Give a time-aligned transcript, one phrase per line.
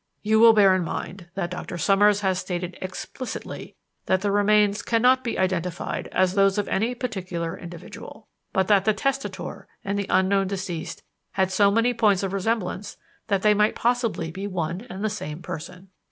[0.23, 3.75] You will bear in mind that Doctor Summers has stated explicitly
[4.07, 8.95] that the remains cannot be identified as those of any particular individual, but that the
[8.95, 11.03] testator and the unknown deceased
[11.33, 15.43] had so many points of resemblance that they might possibly be one and the same
[15.43, 15.89] person.